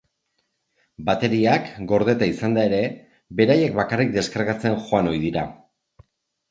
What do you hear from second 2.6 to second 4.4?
ere, beraiek bakarrik